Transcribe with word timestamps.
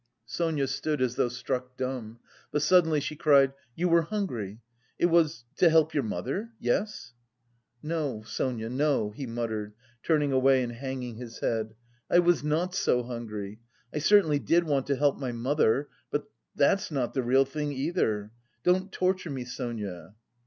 Sonia 0.25 0.65
stood 0.65 0.99
as 0.99 1.13
though 1.15 1.29
struck 1.29 1.77
dumb, 1.77 2.17
but 2.51 2.63
suddenly 2.63 2.99
she 2.99 3.15
cried: 3.15 3.53
"You 3.75 3.87
were 3.87 4.01
hungry! 4.01 4.59
It 4.97 5.05
was... 5.11 5.45
to 5.57 5.69
help 5.69 5.93
your 5.93 6.01
mother? 6.01 6.49
Yes?" 6.59 7.13
"No, 7.83 8.23
Sonia, 8.23 8.67
no," 8.67 9.11
he 9.11 9.27
muttered, 9.27 9.73
turning 10.01 10.31
away 10.31 10.63
and 10.63 10.71
hanging 10.71 11.17
his 11.17 11.37
head. 11.41 11.75
"I 12.09 12.17
was 12.17 12.43
not 12.43 12.73
so 12.73 13.03
hungry.... 13.03 13.59
I 13.93 13.99
certainly 13.99 14.39
did 14.39 14.63
want 14.63 14.87
to 14.87 14.95
help 14.95 15.19
my 15.19 15.33
mother, 15.33 15.87
but... 16.09 16.23
that's 16.55 16.89
not 16.89 17.13
the 17.13 17.21
real 17.21 17.45
thing 17.45 17.71
either.... 17.71 18.31
Don't 18.63 18.91
torture 18.91 19.29
me, 19.29 19.45
Sonia." 19.45 20.15